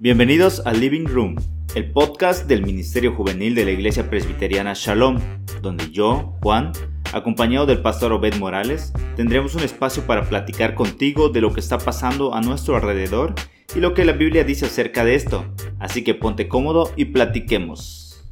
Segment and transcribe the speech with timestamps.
[0.00, 1.34] Bienvenidos a Living Room,
[1.74, 5.18] el podcast del Ministerio Juvenil de la Iglesia Presbiteriana Shalom,
[5.60, 6.70] donde yo, Juan,
[7.12, 11.78] acompañado del pastor Obed Morales, tendremos un espacio para platicar contigo de lo que está
[11.78, 13.34] pasando a nuestro alrededor
[13.74, 15.44] y lo que la Biblia dice acerca de esto.
[15.80, 18.24] Así que ponte cómodo y platiquemos.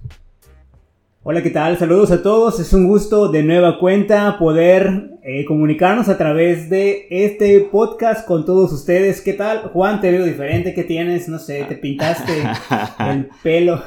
[1.24, 1.76] Hola, ¿qué tal?
[1.76, 2.60] Saludos a todos.
[2.60, 8.44] Es un gusto de nueva cuenta poder eh, comunicarnos a través de este podcast con
[8.44, 9.20] todos ustedes.
[9.20, 9.70] ¿Qué tal?
[9.72, 10.72] Juan, te veo diferente.
[10.72, 11.28] ¿Qué tienes?
[11.28, 12.44] No sé, te pintaste
[13.00, 13.82] el pelo.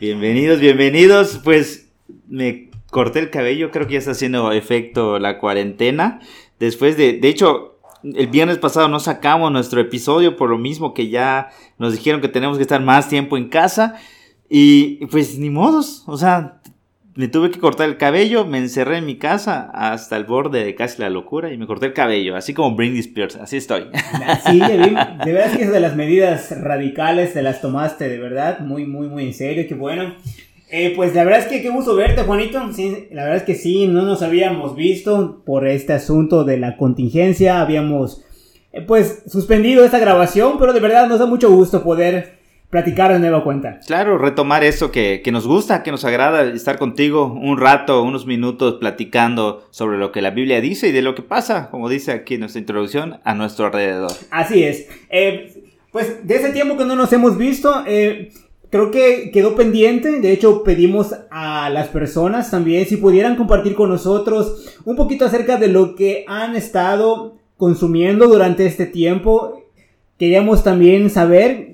[0.00, 1.40] bienvenidos, bienvenidos.
[1.44, 1.92] Pues
[2.26, 3.70] me corté el cabello.
[3.70, 6.18] Creo que ya está haciendo efecto la cuarentena.
[6.58, 11.08] Después de, de hecho, el viernes pasado no sacamos nuestro episodio por lo mismo que
[11.08, 13.94] ya nos dijeron que tenemos que estar más tiempo en casa.
[14.48, 16.59] Y pues ni modos, o sea,
[17.20, 20.74] me tuve que cortar el cabello, me encerré en mi casa hasta el borde de
[20.74, 23.84] casi la locura y me corté el cabello, así como Britney Spears, así estoy.
[24.46, 28.86] Sí, de verdad que es de las medidas radicales te las tomaste, de verdad, muy,
[28.86, 30.14] muy, muy en serio, qué bueno.
[30.70, 32.72] Eh, pues la verdad es que qué gusto verte, Juanito.
[32.72, 36.78] Sí, la verdad es que sí, no nos habíamos visto por este asunto de la
[36.78, 38.24] contingencia, habíamos
[38.72, 42.39] eh, pues suspendido esta grabación, pero de verdad nos da mucho gusto poder
[42.70, 43.80] platicar de nueva cuenta.
[43.86, 48.74] Claro, retomar eso que, nos gusta, que nos agrada, estar contigo un rato, unos minutos
[48.74, 52.34] platicando sobre lo que la Biblia dice y de lo que pasa, como dice aquí
[52.34, 54.12] en nuestra introducción, a nuestro alrededor.
[54.30, 54.86] Así es.
[55.10, 58.30] Eh, pues de ese tiempo que no nos hemos visto, eh,
[58.70, 60.20] creo que quedó pendiente.
[60.20, 65.56] De hecho, pedimos a las personas también si pudieran compartir con nosotros un poquito acerca
[65.56, 69.64] de lo que han estado consumiendo durante este tiempo.
[70.16, 71.69] Queríamos también saber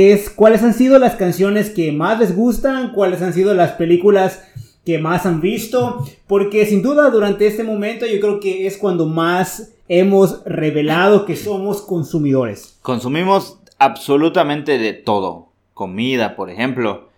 [0.00, 4.42] es cuáles han sido las canciones que más les gustan, cuáles han sido las películas
[4.84, 9.06] que más han visto, porque sin duda durante este momento yo creo que es cuando
[9.06, 12.78] más hemos revelado que somos consumidores.
[12.82, 17.08] Consumimos absolutamente de todo, comida, por ejemplo.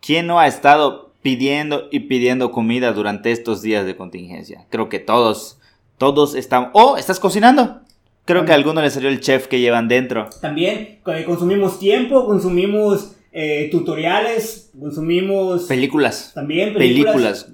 [0.00, 4.66] ¿Quién no ha estado pidiendo y pidiendo comida durante estos días de contingencia?
[4.70, 5.58] Creo que todos,
[5.98, 6.70] todos están...
[6.74, 6.96] ¡Oh!
[6.96, 7.80] ¿Estás cocinando?
[8.26, 10.28] Creo que a alguno le salió el chef que llevan dentro.
[10.40, 15.62] También eh, consumimos tiempo, consumimos eh, tutoriales, consumimos...
[15.66, 16.32] Películas.
[16.34, 17.52] También películas.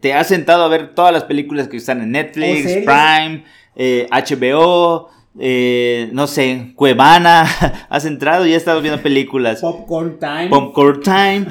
[0.00, 3.42] Te has sentado a ver todas las películas que están en Netflix, Prime,
[3.74, 5.08] HBO,
[5.40, 7.44] eh, no sé, Cuevana.
[7.88, 9.60] has entrado y has estado viendo películas.
[9.60, 10.48] Popcorn Time.
[10.48, 11.46] Popcorn Time.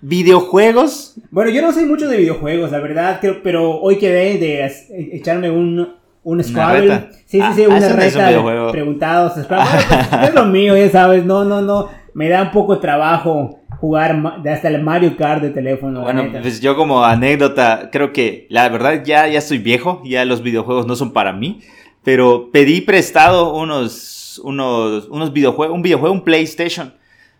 [0.00, 1.14] videojuegos.
[1.30, 4.68] Bueno, yo no sé mucho de videojuegos, la verdad, pero hoy quedé de
[5.12, 5.97] echarme un,
[6.28, 7.08] un Scrabble.
[7.24, 9.32] Sí, sí, sí, ah, una reta preguntados.
[9.48, 11.24] Pues, es lo mío, ya sabes.
[11.24, 11.88] No, no, no.
[12.12, 16.02] Me da un poco de trabajo jugar hasta el Mario Kart de teléfono.
[16.02, 20.42] Bueno, pues yo como anécdota, creo que la verdad ya, ya soy viejo, ya los
[20.42, 21.60] videojuegos no son para mí,
[22.02, 26.92] pero pedí prestado unos, unos, unos videojuegos, un videojuego, un PlayStation,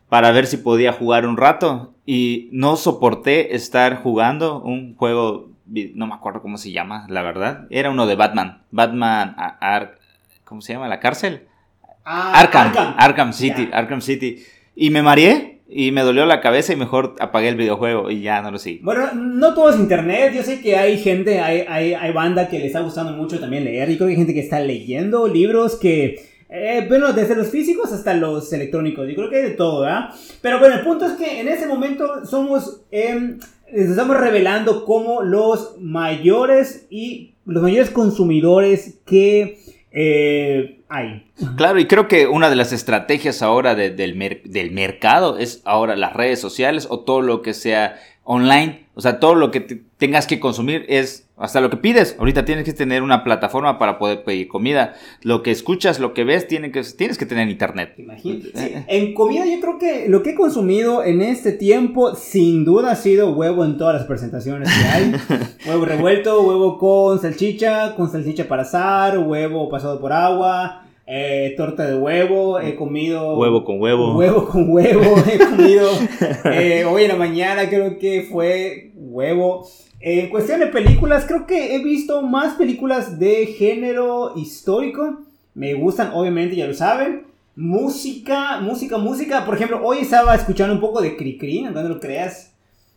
[0.08, 5.50] para ver si podía jugar un rato y no soporté estar jugando un juego
[5.94, 7.66] no me acuerdo cómo se llama, la verdad.
[7.70, 8.62] Era uno de Batman.
[8.70, 9.36] Batman,
[10.44, 10.88] ¿cómo se llama?
[10.88, 11.46] ¿La cárcel?
[12.04, 14.42] Ah, Arkham, Arkham, City, Arkham City.
[14.74, 18.40] Y me mareé y me dolió la cabeza y mejor apagué el videojuego y ya
[18.40, 18.84] no lo sigo.
[18.84, 20.32] Bueno, no todo es internet.
[20.34, 23.64] Yo sé que hay gente, hay, hay, hay banda que le está gustando mucho también
[23.64, 23.90] leer.
[23.90, 27.92] Y creo que hay gente que está leyendo libros que eh, bueno, desde los físicos
[27.92, 29.06] hasta los electrónicos.
[29.06, 30.08] Yo creo que hay de todo, ¿verdad?
[30.40, 32.82] Pero bueno, el punto es que en ese momento somos.
[32.90, 33.36] Eh,
[33.72, 39.58] estamos revelando como los mayores y los mayores consumidores que
[39.90, 41.30] eh, hay.
[41.56, 46.12] Claro, y creo que una de las estrategias ahora del, del mercado es ahora las
[46.12, 47.98] redes sociales o todo lo que sea
[48.30, 48.84] online.
[48.94, 49.60] O sea, todo lo que
[49.96, 52.14] tengas que consumir es hasta lo que pides.
[52.18, 54.94] Ahorita tienes que tener una plataforma para poder pedir comida.
[55.22, 57.94] Lo que escuchas, lo que ves, tiene que, tienes que tener internet.
[57.96, 58.50] Imagínate.
[58.54, 58.84] Eh.
[58.86, 62.96] En comida yo creo que lo que he consumido en este tiempo sin duda ha
[62.96, 65.14] sido huevo en todas las presentaciones que hay.
[65.66, 70.87] huevo revuelto, huevo con salchicha, con salchicha para asar, huevo pasado por agua.
[71.10, 73.38] Eh, torta de huevo, he comido...
[73.38, 74.14] Huevo con huevo.
[74.14, 75.88] Huevo con huevo, he comido...
[76.44, 79.66] Eh, hoy en la mañana creo que fue huevo.
[80.00, 85.20] En cuestión de películas, creo que he visto más películas de género histórico.
[85.54, 87.22] Me gustan, obviamente, ya lo saben.
[87.56, 89.46] Música, música, música.
[89.46, 92.52] Por ejemplo, hoy estaba escuchando un poco de Cricri, no lo creas.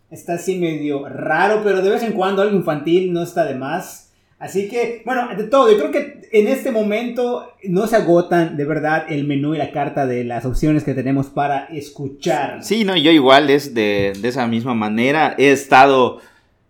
[0.10, 4.11] Está así medio raro, pero de vez en cuando algo infantil no está de más.
[4.42, 8.66] Así que, bueno, de todo, yo creo que en este momento no se agotan de
[8.66, 12.64] verdad el menú y la carta de las opciones que tenemos para escuchar.
[12.64, 15.36] Sí, no, yo igual es de, esa misma manera.
[15.38, 16.22] He estado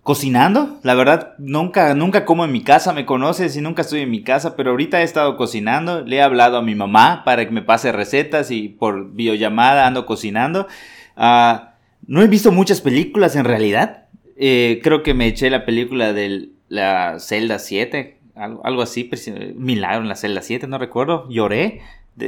[0.04, 0.80] cocinando.
[0.84, 4.22] La verdad, nunca, nunca como en mi casa, me conoces y nunca estoy en mi
[4.22, 6.02] casa, pero ahorita he estado cocinando.
[6.02, 10.06] Le he hablado a mi mamá para que me pase recetas y por videollamada ando
[10.06, 10.68] cocinando.
[11.16, 11.76] Ah,
[12.06, 14.08] no he visto muchas películas en realidad.
[14.36, 19.10] Eh, creo que me eché la película de la celda 7, algo, algo así,
[19.58, 21.28] milagro en la celda 7, no recuerdo.
[21.30, 21.82] Lloré.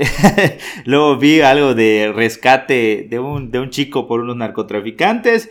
[0.85, 5.49] Luego vi algo de rescate de un, de un chico por unos narcotraficantes.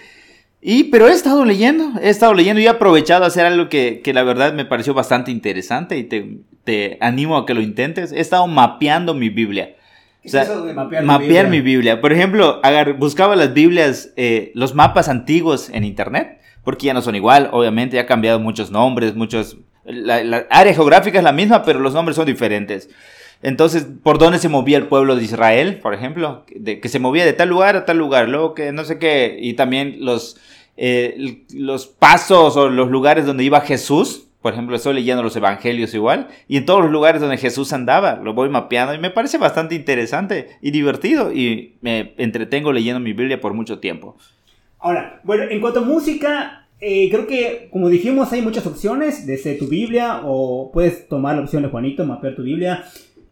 [0.60, 4.02] Y, pero he estado leyendo, he estado leyendo y he aprovechado a hacer algo que,
[4.04, 8.12] que la verdad me pareció bastante interesante y te, te, animo a que lo intentes.
[8.12, 9.74] He estado mapeando mi Biblia.
[10.20, 11.60] ¿Qué o sea, es eso de mapear, mapear mi, Biblia?
[11.60, 12.00] mi, Biblia?
[12.02, 17.02] Por ejemplo, agar, buscaba las Biblias, eh, los mapas antiguos en Internet, porque ya no
[17.02, 19.56] son igual, obviamente, ya ha cambiado muchos nombres, muchos...
[19.84, 22.88] La, la área geográfica es la misma, pero los nombres son diferentes.
[23.42, 26.44] Entonces, ¿por dónde se movía el pueblo de Israel, por ejemplo?
[26.54, 29.36] De, que se movía de tal lugar a tal lugar, luego que no sé qué,
[29.40, 30.36] y también los,
[30.76, 35.92] eh, los pasos o los lugares donde iba Jesús, por ejemplo, estoy leyendo los evangelios
[35.94, 39.38] igual, y en todos los lugares donde Jesús andaba, lo voy mapeando y me parece
[39.38, 44.16] bastante interesante y divertido y me entretengo leyendo mi Biblia por mucho tiempo.
[44.82, 49.54] Ahora, bueno, en cuanto a música, eh, creo que, como dijimos, hay muchas opciones, desde
[49.54, 52.84] tu Biblia o puedes tomar la opción de Juanito, mapear tu Biblia.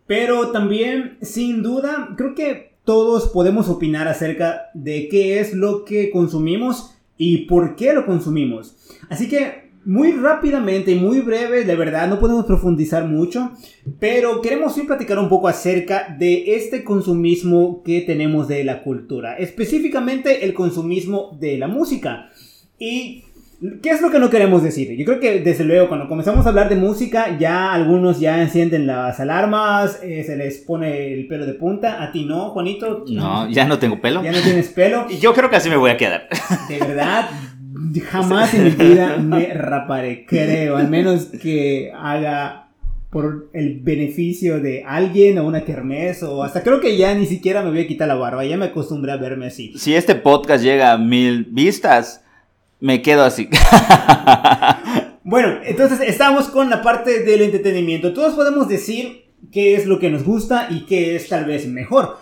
[0.07, 6.11] Pero también, sin duda, creo que todos podemos opinar acerca de qué es lo que
[6.11, 8.77] consumimos y por qué lo consumimos.
[9.09, 13.53] Así que, muy rápidamente y muy breve, de verdad, no podemos profundizar mucho,
[13.99, 19.37] pero queremos sí platicar un poco acerca de este consumismo que tenemos de la cultura,
[19.37, 22.31] específicamente el consumismo de la música.
[22.79, 23.25] Y
[23.83, 24.97] ¿Qué es lo que no queremos decir?
[24.97, 28.87] Yo creo que desde luego cuando comenzamos a hablar de música ya algunos ya encienden
[28.87, 32.03] las alarmas, eh, se les pone el pelo de punta.
[32.03, 33.05] A ti no, Juanito.
[33.09, 34.25] No, ya no tengo pelo.
[34.25, 35.07] Ya no tienes pelo.
[35.11, 36.27] Y yo creo que así me voy a quedar.
[36.71, 37.29] De verdad,
[38.11, 40.77] jamás en mi vida me raparé, creo.
[40.77, 42.69] Al menos que haga
[43.11, 47.63] por el beneficio de alguien o una kermés o hasta creo que ya ni siquiera
[47.63, 49.73] me voy a quitar la barba, ya me acostumbré a verme así.
[49.77, 52.23] Si este podcast llega a mil vistas,
[52.79, 53.49] me quedo así.
[55.25, 58.13] bueno, entonces estamos con la parte del entretenimiento.
[58.13, 62.19] Todos podemos decir qué es lo que nos gusta y qué es tal vez mejor.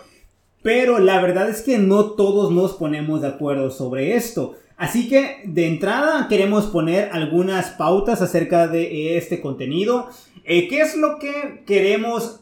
[0.63, 4.55] Pero la verdad es que no todos nos ponemos de acuerdo sobre esto.
[4.79, 10.07] Así que de entrada queremos poner algunas pautas acerca de este contenido.
[10.45, 12.39] Eh, ¿Qué es lo que queremos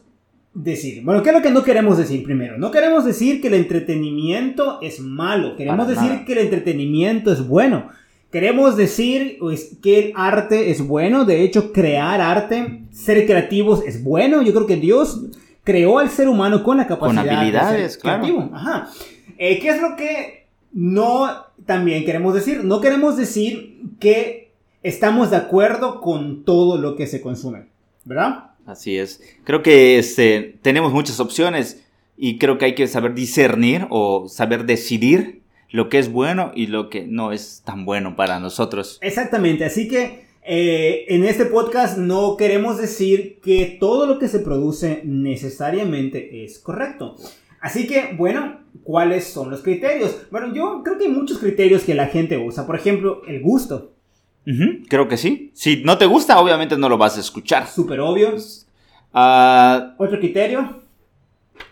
[0.54, 1.02] decir?
[1.02, 2.56] Bueno, ¿qué es lo que no queremos decir primero?
[2.56, 5.56] No queremos decir que el entretenimiento es malo.
[5.56, 7.88] Queremos decir que el entretenimiento es bueno.
[8.30, 14.04] Queremos decir pues, que el arte es bueno, de hecho crear arte, ser creativos es
[14.04, 14.42] bueno.
[14.42, 15.24] Yo creo que Dios
[15.64, 18.22] creó al ser humano con la capacidad con habilidades, de ser claro.
[18.22, 18.50] creativo.
[18.54, 18.90] Ajá.
[19.38, 20.37] Eh, ¿Qué es lo que
[20.72, 22.64] no también queremos decir?
[22.64, 24.50] No queremos decir que
[24.82, 27.66] estamos de acuerdo con todo lo que se consume,
[28.04, 28.50] ¿verdad?
[28.66, 29.20] Así es.
[29.44, 31.82] Creo que este, tenemos muchas opciones
[32.16, 36.66] y creo que hay que saber discernir o saber decidir lo que es bueno y
[36.66, 38.98] lo que no es tan bueno para nosotros.
[39.00, 44.38] Exactamente, así que eh, en este podcast no queremos decir que todo lo que se
[44.38, 47.16] produce necesariamente es correcto.
[47.60, 50.16] Así que, bueno, ¿cuáles son los criterios?
[50.30, 52.66] Bueno, yo creo que hay muchos criterios que la gente usa.
[52.66, 53.92] Por ejemplo, el gusto.
[54.88, 55.50] creo que sí.
[55.54, 57.66] Si no te gusta, obviamente no lo vas a escuchar.
[57.66, 58.34] Súper obvio.
[59.12, 60.82] Ah, Otro criterio.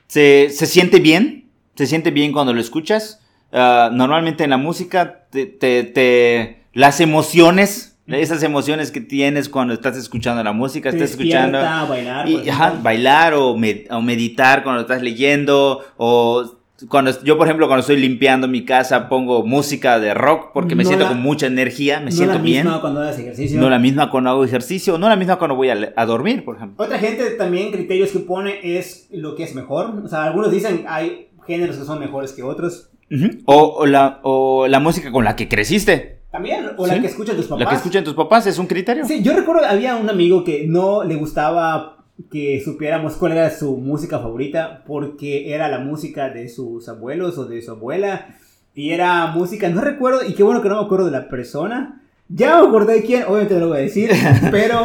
[0.09, 1.49] Se, se siente bien.
[1.75, 3.21] Se siente bien cuando lo escuchas.
[3.53, 9.75] Uh, normalmente en la música te, te, te, las emociones, esas emociones que tienes cuando
[9.75, 11.59] estás escuchando la música, estás escuchando
[11.89, 16.53] bailar, y, ajá, bailar o, med o, meditar cuando estás leyendo o
[16.89, 20.85] cuando yo por ejemplo cuando estoy limpiando mi casa pongo música de rock porque me
[20.85, 22.65] no siento la, con mucha energía, me no siento la bien.
[22.65, 23.59] Misma cuando hagas ejercicio.
[23.59, 26.57] No la misma cuando hago ejercicio, no la misma cuando voy a, a dormir, por
[26.57, 26.85] ejemplo.
[26.85, 30.85] Otra gente también criterios que pone es lo que es mejor, o sea, algunos dicen
[30.87, 32.91] hay géneros que son mejores que otros.
[33.11, 33.43] Uh -huh.
[33.47, 36.16] o, o, la, o la música con la que creciste.
[36.37, 36.95] También, o ¿Sí?
[36.95, 37.65] la que escuchan tus papás.
[37.65, 39.07] La que escuchan tus papás es un criterio.
[39.07, 43.79] Sí, yo recuerdo había un amigo que no le gustaba que supiéramos cuál era su
[43.79, 48.37] música favorita porque era la música de sus abuelos o de su abuela
[48.75, 52.03] y era música, no recuerdo, y qué bueno que no me acuerdo de la persona.
[52.29, 54.11] Ya me acordé de quién, obviamente no lo voy a decir,
[54.51, 54.85] pero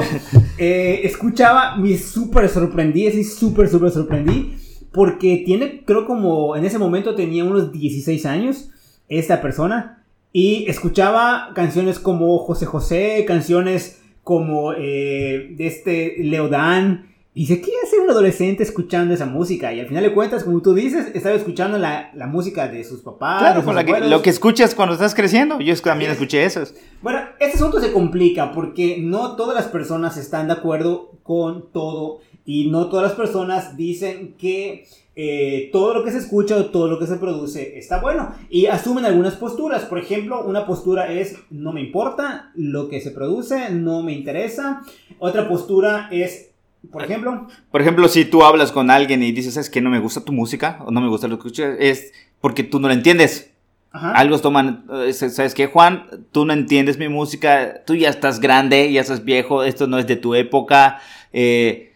[0.58, 4.56] eh, escuchaba, me súper sorprendí, así súper, súper sorprendí
[4.94, 8.70] porque tiene, creo como en ese momento tenía unos 16 años
[9.10, 10.01] esta persona
[10.34, 17.98] y escuchaba canciones como José José, canciones como eh, de este Leodán Dice, ¿qué hace
[17.98, 19.72] un adolescente escuchando esa música?
[19.74, 23.00] Y al final de cuentas, como tú dices, estaba escuchando la, la música de sus
[23.04, 23.40] papás.
[23.40, 25.58] Claro, de con la que- lo que escuchas cuando estás creciendo.
[25.62, 26.62] Yo también escuché eso.
[27.02, 32.20] Bueno, este asunto se complica porque no todas las personas están de acuerdo con todo
[32.44, 34.86] y no todas las personas dicen que
[35.16, 38.68] eh, todo lo que se escucha o todo lo que se produce está bueno y
[38.68, 39.84] asumen algunas posturas.
[39.84, 44.82] Por ejemplo, una postura es no me importa lo que se produce, no me interesa.
[45.20, 46.52] Otra postura es,
[46.92, 50.00] por ejemplo, Por ejemplo, si tú hablas con alguien y dices, es que no me
[50.00, 52.94] gusta tu música o no me gusta lo que escuchas, es porque tú no la
[52.94, 53.52] entiendes.
[53.92, 56.06] ajá, Algo toman, eh, ¿sabes qué, Juan?
[56.32, 60.08] Tú no entiendes mi música, tú ya estás grande, ya estás viejo, esto no es
[60.08, 61.00] de tu época,
[61.34, 61.91] eh,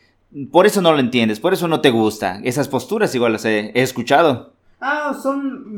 [0.52, 2.42] por eso no lo entiendes, por eso no te gusta.
[2.44, 4.54] Esas posturas igual las he, escuchado.
[4.82, 5.78] Ah, son.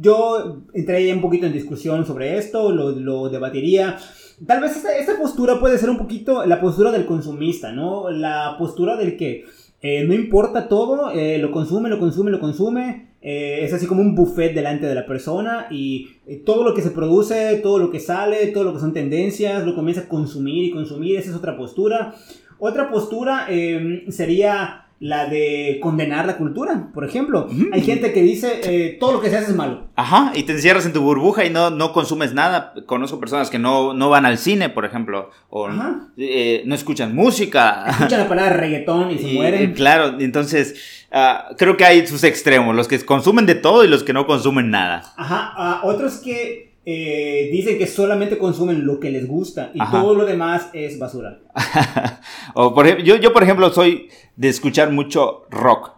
[0.00, 3.98] yo entraría un poquito en discusión sobre esto, lo, lo debatiría.
[4.46, 8.10] Tal vez esta, esta postura puede ser un poquito la postura del consumista, ¿no?
[8.10, 9.46] La postura del que
[9.80, 13.06] eh, no importa todo, eh, lo consume, lo consume, lo consume.
[13.22, 16.82] eh, es así como un buffet delante de la persona y eh, todo lo que
[16.82, 20.64] se produce, todo lo que sale, todo lo que son tendencias, lo comienza a consumir
[20.64, 21.16] y consumir.
[21.16, 22.14] Esa es otra postura.
[22.58, 27.48] Otra postura eh, sería la de condenar la cultura, por ejemplo.
[27.50, 27.66] Mm.
[27.74, 29.88] Hay gente que dice eh, todo lo que se hace es malo.
[29.94, 32.72] Ajá, y te encierras en tu burbuja y no, no consumes nada.
[32.86, 36.08] Conozco personas que no, no van al cine, por ejemplo, o Ajá.
[36.16, 37.84] eh, no escuchan música.
[37.90, 39.70] Escuchan la palabra reggaetón y se Y, mueren.
[39.70, 43.88] eh, claro, entonces ah, creo que hay sus extremos, los que consumen de todo y
[43.88, 45.02] los que no consumen nada.
[45.18, 50.00] Ajá, a otros que eh, dicen que solamente consumen lo que les gusta y Ajá.
[50.00, 51.40] todo lo demás es basura.
[52.54, 55.90] o por ejemplo, yo, yo, por ejemplo, soy de escuchar mucho rock.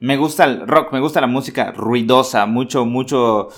[0.00, 3.48] Me gusta el rock, me gusta la música ruidosa, mucho, mucho,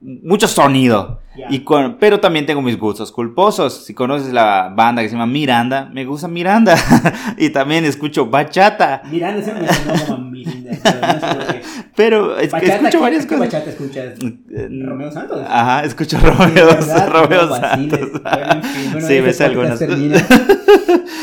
[0.00, 1.20] mucho sonido.
[1.50, 3.84] Y con- pero también tengo mis gustos culposos.
[3.84, 6.76] Si conoces la banda que se llama Miranda, me gusta Miranda.
[7.38, 9.02] y también escucho bachata.
[9.10, 9.66] Miranda se me
[11.96, 13.40] pero es Bachata, escucho ¿qué- varias cosas.
[13.40, 14.14] bachata escuchas?
[14.22, 15.40] Eh, Romeo Santos.
[15.48, 17.08] Ajá, escucho Romeo, ¿verdad?
[17.10, 17.54] Romeo.
[17.56, 18.00] Santos.
[18.24, 19.78] Bueno, en fin, bueno, sí, me sé algunas.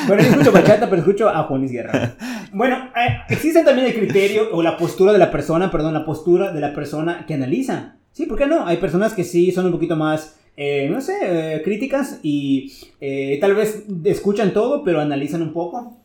[0.07, 2.13] Bueno, yo escucho bachata, pero escucho a Juanis Guerra.
[2.53, 6.51] Bueno, eh, existe también el criterio o la postura de la persona, perdón, la postura
[6.51, 7.95] de la persona que analiza.
[8.21, 8.67] Sí, ¿por qué no?
[8.67, 13.39] Hay personas que sí son un poquito más, eh, no sé, eh, críticas y eh,
[13.41, 15.97] tal vez escuchan todo, pero analizan un poco.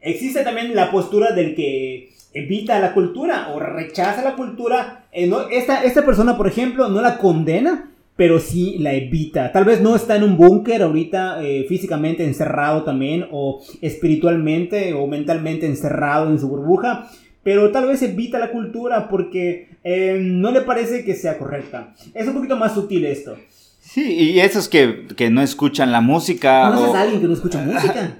[0.00, 5.04] Existe también la postura del que evita la cultura o rechaza la cultura.
[5.28, 9.52] No, esta, esta persona, por ejemplo, no la condena, pero sí la evita.
[9.52, 11.38] Tal vez no está en un búnker ahorita
[11.68, 17.08] físicamente encerrado también o espiritualmente o mentalmente encerrado en su burbuja.
[17.46, 21.94] Pero tal vez evita la cultura porque eh, no le parece que sea correcta.
[22.12, 23.36] Es un poquito más sutil esto.
[23.80, 26.64] Sí, y esos que, que no escuchan la música.
[26.70, 28.16] ¿Conoces o- a alguien que no escucha música?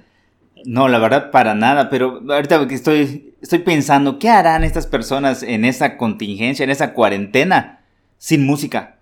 [0.65, 5.43] No, la verdad, para nada, pero ahorita que estoy, estoy pensando, ¿qué harán estas personas
[5.43, 7.81] en esa contingencia, en esa cuarentena,
[8.19, 8.99] sin música?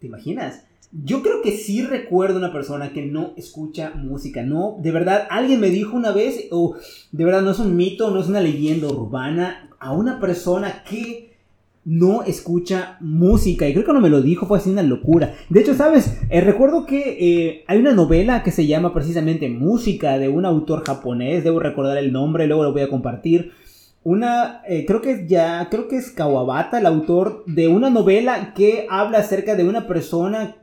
[0.00, 0.64] ¿Te imaginas?
[0.90, 5.60] Yo creo que sí recuerdo una persona que no escucha música, no, de verdad, alguien
[5.60, 6.76] me dijo una vez, o
[7.12, 11.36] de verdad no es un mito, no es una leyenda urbana, a una persona que
[11.84, 15.34] no escucha música, y creo que no me lo dijo, fue así una locura.
[15.50, 16.18] De hecho, ¿sabes?
[16.30, 20.86] Eh, recuerdo que eh, hay una novela que se llama precisamente Música, de un autor
[20.86, 23.52] japonés, debo recordar el nombre, luego lo voy a compartir.
[24.04, 28.86] Una, eh, creo que ya, creo que es Kawabata, el autor de una novela que
[28.88, 30.56] habla acerca de una persona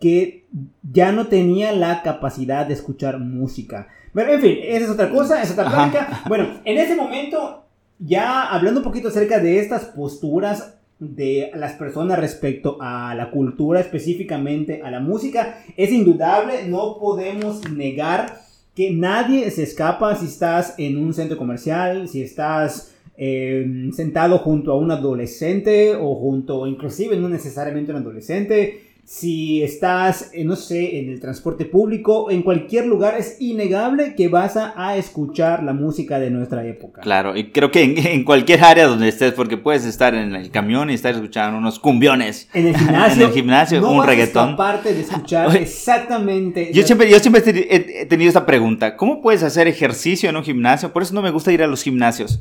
[0.00, 0.44] que
[0.92, 3.88] ya no tenía la capacidad de escuchar música.
[4.12, 5.90] Pero en fin, esa es otra cosa, es otra Ajá.
[5.90, 6.22] plática.
[6.28, 7.64] Bueno, en ese momento,
[7.98, 13.80] ya hablando un poquito acerca de estas posturas de las personas respecto a la cultura,
[13.80, 18.40] específicamente a la música, es indudable, no podemos negar
[18.74, 24.72] que nadie se escapa si estás en un centro comercial, si estás eh, sentado junto
[24.72, 30.98] a un adolescente o junto, inclusive no necesariamente un adolescente, si estás, eh, no sé,
[30.98, 36.18] en el transporte público, en cualquier lugar, es innegable que vas a, escuchar la música
[36.18, 37.02] de nuestra época.
[37.02, 40.50] Claro, y creo que en, en cualquier área donde estés, porque puedes estar en el
[40.50, 42.48] camión y estar escuchando unos cumbiones.
[42.52, 44.56] En el gimnasio, En el gimnasio, no un vas reggaetón.
[44.82, 46.72] de escuchar exactamente.
[46.72, 50.92] Yo siempre, yo siempre he tenido esta pregunta, ¿cómo puedes hacer ejercicio en un gimnasio?
[50.92, 52.40] Por eso no me gusta ir a los gimnasios.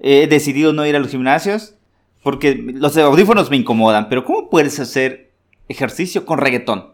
[0.00, 1.76] He decidido no ir a los gimnasios
[2.24, 5.31] porque los audífonos me incomodan, pero ¿cómo puedes hacer
[5.72, 6.92] ejercicio con reggaetón?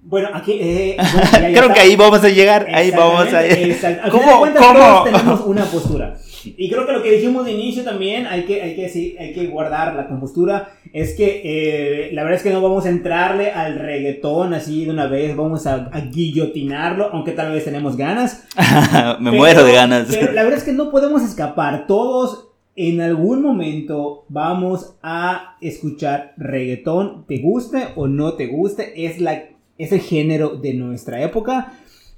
[0.00, 0.52] Bueno, aquí.
[0.60, 0.96] eh,
[1.32, 1.74] bueno, Creo está.
[1.74, 4.10] que ahí vamos a llegar, ahí vamos a exacto.
[4.10, 4.30] ¿Cómo?
[4.30, 4.78] de cuentas, ¿Cómo?
[4.78, 6.16] todos tenemos una postura.
[6.44, 9.32] Y creo que lo que dijimos de inicio también, hay que, hay que, sí, hay
[9.34, 13.50] que guardar la compostura, es que eh, la verdad es que no vamos a entrarle
[13.50, 18.46] al reggaetón así de una vez, vamos a, guillotinarlo, aunque tal vez tenemos ganas.
[19.20, 20.06] Me muero de ganas.
[20.08, 22.47] Pero la verdad es que no podemos escapar, todos
[22.78, 29.46] en algún momento vamos a escuchar reggaetón, te guste o no te guste, es, la,
[29.76, 31.72] es el género de nuestra época.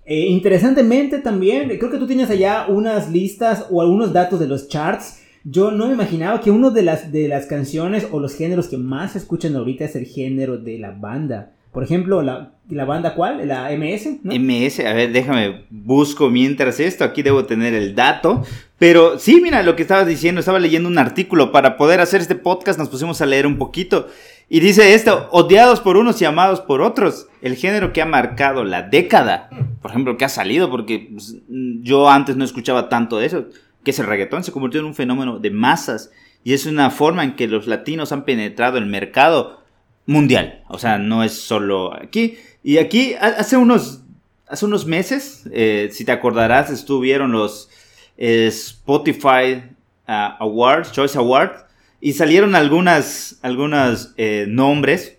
[0.05, 4.69] Eh, interesantemente también, creo que tú tienes allá unas listas o algunos datos de los
[4.69, 5.23] charts.
[5.45, 8.77] Yo no me imaginaba que uno de las, de las canciones o los géneros que
[8.77, 11.55] más se escuchan ahorita es el género de la banda.
[11.73, 12.53] Por ejemplo, la,
[12.85, 13.47] banda cuál?
[13.47, 14.21] La MS.
[14.25, 18.45] MS, a ver, déjame, busco mientras esto, aquí debo tener el dato.
[18.79, 22.35] Pero sí, mira lo que estabas diciendo, estaba leyendo un artículo para poder hacer este
[22.35, 24.09] podcast, nos pusimos a leer un poquito.
[24.49, 28.65] Y dice esto, odiados por unos y amados por otros, el género que ha marcado
[28.65, 29.49] la década,
[29.81, 33.45] por ejemplo, que ha salido, porque pues, yo antes no escuchaba tanto de eso,
[33.85, 36.11] que es el reggaetón, se convirtió en un fenómeno de masas
[36.43, 39.60] y es una forma en que los latinos han penetrado el mercado
[40.07, 42.39] mundial, o sea, no es solo aquí.
[42.63, 44.03] Y aquí hace unos,
[44.49, 47.71] hace unos meses, eh, si te acordarás, estuvieron los
[48.19, 49.63] eh, Spotify
[50.07, 51.65] ah, Awards, Choice Awards,
[52.01, 55.19] y salieron algunas, algunos eh, nombres.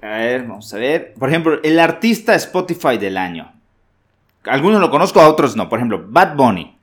[0.00, 1.14] A ver, vamos a ver.
[1.14, 3.52] Por ejemplo, el artista Spotify del año.
[4.44, 5.68] Algunos lo conozco, a otros no.
[5.68, 6.76] Por ejemplo, Bad Bunny.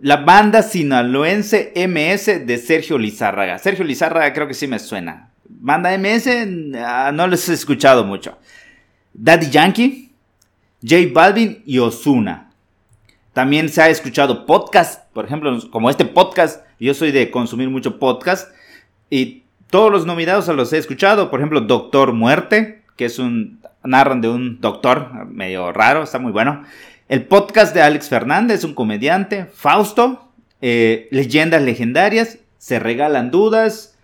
[0.00, 3.58] La banda sinaloense MS de Sergio Lizárraga.
[3.58, 5.30] Sergio Lizárraga creo que sí me suena.
[5.60, 6.28] Banda MS
[6.76, 8.38] ah, no les he escuchado mucho.
[9.12, 10.12] Daddy Yankee,
[10.82, 12.50] J Balvin y Osuna.
[13.32, 17.98] También se ha escuchado podcast, por ejemplo, como este podcast yo soy de consumir mucho
[17.98, 18.52] podcast
[19.10, 21.30] y todos los nominados los he escuchado.
[21.30, 23.60] Por ejemplo, Doctor Muerte, que es un.
[23.82, 26.64] narran de un doctor medio raro, está muy bueno.
[27.08, 29.46] El podcast de Alex Fernández, un comediante.
[29.46, 33.97] Fausto, eh, Leyendas Legendarias, Se Regalan Dudas.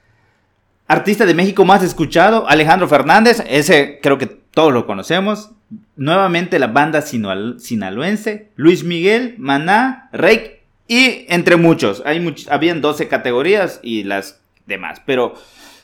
[0.87, 5.51] Artista de México más escuchado, Alejandro Fernández, ese creo que todos lo conocemos.
[5.97, 10.55] Nuevamente la banda sinaloense, Luis Miguel, Maná, Rey
[10.87, 15.01] y entre muchos, hay habían 12 categorías y las demás.
[15.07, 15.35] Pero,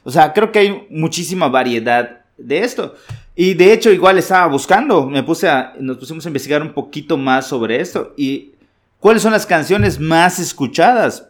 [0.04, 2.94] o sea, creo que hay muchísima variedad de esto.
[3.34, 7.16] Y de hecho, igual estaba buscando, me puse a, nos pusimos a investigar un poquito
[7.16, 8.12] más sobre esto.
[8.16, 8.52] Y
[8.98, 11.28] cuáles son las canciones más escuchadas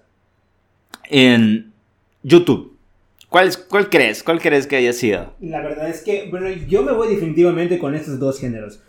[1.08, 1.72] en
[2.24, 2.76] YouTube.
[3.30, 4.22] ¿Cuál, ¿Cuál crees?
[4.24, 5.32] ¿Cuál crees que haya sido?
[5.40, 8.82] La verdad es que, bueno, yo me voy definitivamente con estos dos géneros.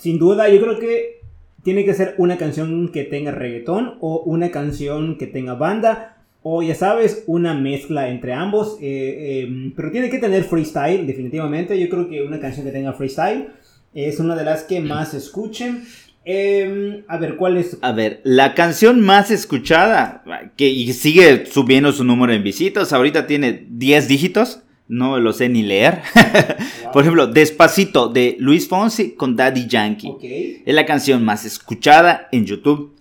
[0.00, 1.20] Sin duda, yo creo que
[1.62, 6.62] tiene que ser una canción que tenga reggaetón o una canción que tenga banda o
[6.62, 8.78] ya sabes, una mezcla entre ambos.
[8.80, 11.78] Eh, eh, pero tiene que tener freestyle, definitivamente.
[11.78, 13.50] Yo creo que una canción que tenga freestyle
[13.94, 15.84] es una de las que más escuchen.
[16.24, 17.78] Em, a ver, ¿cuál es?
[17.82, 20.22] A ver, la canción más escuchada,
[20.56, 25.48] que y sigue subiendo su número en visitas, ahorita tiene 10 dígitos no lo sé
[25.48, 26.02] ni leer.
[26.92, 30.62] Por ejemplo, Despacito de Luis Fonsi con Daddy Yankee.
[30.66, 32.94] Es la canción más escuchada en YouTube.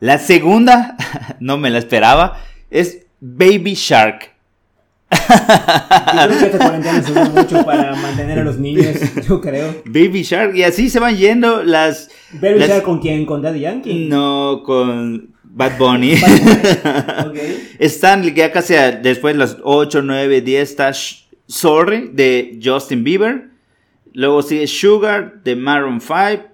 [0.00, 0.96] La segunda,
[1.40, 4.34] no me la esperaba, es Baby Shark.
[5.10, 8.96] Yo creo que esta cuarentena sirve mucho para mantener a los niños,
[9.28, 9.82] yo creo.
[9.84, 12.10] Baby Shark, y así se van yendo las...
[12.32, 13.26] ¿Baby Shark con quién?
[13.26, 14.08] ¿Con Daddy Yankee?
[14.08, 16.14] No, con Bad Bunny.
[17.78, 20.92] Están ya casi después las 8, 9, 10 está
[21.46, 23.50] Sorry de Justin Bieber.
[24.12, 26.48] Luego sigue Sugar de Maroon 5.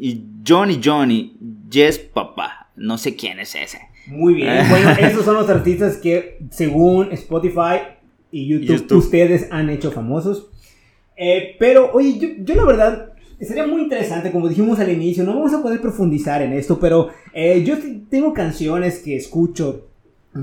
[0.00, 1.36] Y Johnny Johnny,
[1.70, 2.61] Yes Papa.
[2.82, 3.78] No sé quién es ese.
[4.06, 4.68] Muy bien.
[4.68, 7.80] bueno, esos son los artistas que según Spotify
[8.30, 10.50] y YouTube, ustedes han hecho famosos.
[11.16, 15.34] Eh, pero, oye, yo, yo la verdad Sería muy interesante, como dijimos al inicio, no
[15.34, 17.76] vamos a poder profundizar en esto, pero eh, yo
[18.08, 19.88] tengo canciones que escucho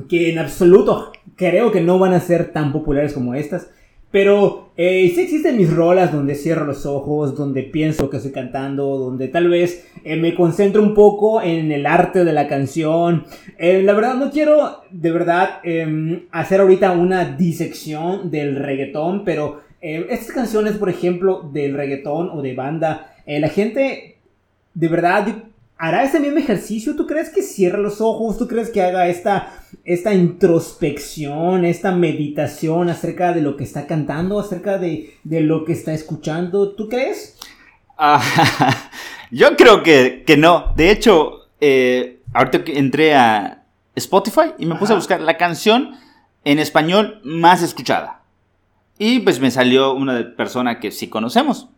[0.10, 3.70] que en absoluto creo que no van a ser tan populares como estas.
[4.12, 8.98] Pero eh, sí existen mis rolas donde cierro los ojos, donde pienso que estoy cantando,
[8.98, 13.26] donde tal vez eh, me concentro un poco en el arte de la canción.
[13.58, 19.62] Eh, la verdad no quiero de verdad em, hacer ahorita una disección del reggaetón, pero
[19.82, 24.18] estas canciones, por ejemplo, del reggaetón o de banda, la gente
[24.74, 25.49] de verdad
[25.82, 26.98] ¿Hará ese mismo ejercicio?
[26.98, 28.38] ¿Tú crees que cierra los ojos?
[28.38, 34.42] ¿Tú crees que haga esta, esta introspección, esta meditación acerca de lo que está cantando,
[34.42, 36.76] acerca de, lo que está escuchando?
[36.76, 37.38] ¿Tú crees?
[37.98, 38.22] Ah,
[39.32, 40.74] yo creo que, no.
[40.76, 43.64] De hecho, eh, ahorita que entré a
[43.96, 45.96] Spotify y me puse a buscar la canción
[46.44, 48.24] en español más escuchada.
[48.98, 51.70] Y pues me salió una persona que sí conocemos,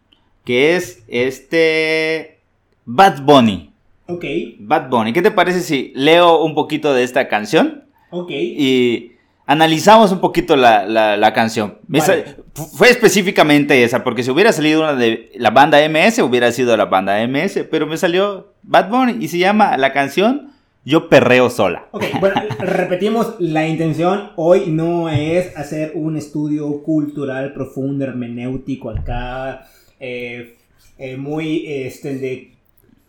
[0.44, 2.40] que es este
[2.86, 3.71] Bad Bunny.
[4.16, 4.26] Ok.
[4.60, 5.14] Bad Bunny.
[5.14, 7.86] ¿Qué te parece si leo un poquito de esta canción?
[8.12, 8.32] Ok.
[8.32, 9.12] Y
[9.46, 11.78] analizamos un poquito la, la, la canción.
[11.88, 12.36] Vale.
[12.54, 16.86] Fue específicamente esa, porque si hubiera salido una de la banda MS, hubiera sido la
[16.86, 20.52] banda MS, pero me salió Bad Bunny y se llama la canción
[20.84, 21.88] Yo perreo sola.
[21.92, 29.68] Ok, bueno, repetimos, la intención hoy no es hacer un estudio cultural profundo, hermenéutico acá,
[30.00, 30.58] eh,
[30.98, 32.52] eh, muy este, de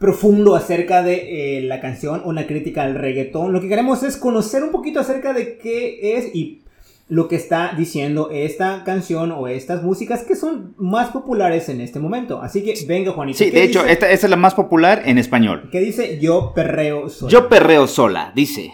[0.03, 3.53] profundo acerca de eh, la canción, una crítica al reggaetón.
[3.53, 6.63] Lo que queremos es conocer un poquito acerca de qué es y
[7.09, 12.01] lo que está diciendo esta canción o estas músicas que son más populares en este
[12.01, 12.43] momento.
[12.43, 13.39] Así que venga, Juanito.
[13.39, 15.69] Sí, ¿qué de hecho, esta, esta es la más popular en español.
[15.71, 17.31] ¿Qué dice yo perreo sola?
[17.31, 18.73] Yo perreo sola, dice.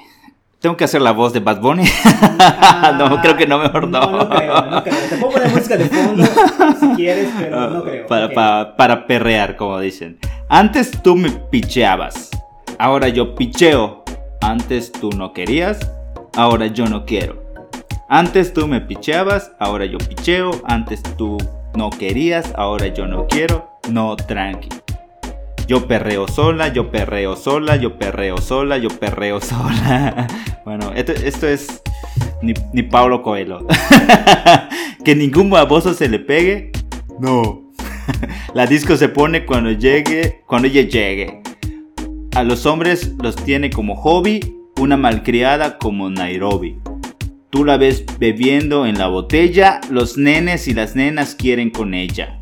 [0.60, 1.84] Tengo que hacer la voz de Bad Bunny.
[2.04, 4.00] Ah, no, creo que no, mejor no.
[4.00, 4.96] No, no creo, no creo.
[5.08, 6.24] Te puedo poner música de fondo
[6.80, 8.06] si quieres, pero no creo.
[8.08, 8.34] Para, Ok.
[8.34, 10.18] para- para perrear, como dicen.
[10.48, 12.30] Antes tú me picheabas.
[12.78, 14.02] Ahora yo picheo.
[14.40, 15.78] Antes tú no querías.
[16.36, 17.40] Ahora yo no quiero.
[18.08, 19.52] Antes tú me picheabas.
[19.60, 20.50] Ahora yo picheo.
[20.64, 21.38] Antes tú
[21.76, 22.52] no querías.
[22.56, 23.70] Ahora yo no quiero.
[23.90, 24.68] No, tranqui.
[25.68, 30.26] Yo perreo sola, yo perreo sola, yo perreo sola, yo perreo sola.
[30.64, 31.82] Bueno, esto, esto es
[32.42, 33.66] ni, ni Pablo Coelho.
[35.04, 36.72] que ningún baboso se le pegue.
[37.18, 37.70] No.
[38.54, 41.42] La disco se pone cuando llegue, cuando ella llegue.
[42.34, 44.40] A los hombres los tiene como hobby,
[44.78, 46.78] una malcriada como Nairobi.
[47.50, 52.40] Tú la ves bebiendo en la botella, los nenes y las nenas quieren con ella.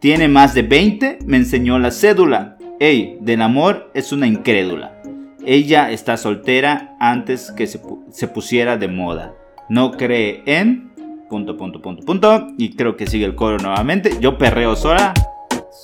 [0.00, 2.56] Tiene más de 20, me enseñó la cédula.
[2.82, 5.02] Ey, del amor es una incrédula.
[5.44, 9.34] Ella está soltera antes que se, pu- se pusiera de moda.
[9.68, 10.90] No cree en...
[11.28, 12.46] Punto, punto, punto, punto.
[12.56, 14.16] Y creo que sigue el coro nuevamente.
[14.18, 15.12] Yo perreo sola